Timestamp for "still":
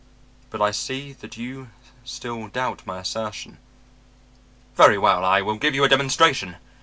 2.03-2.47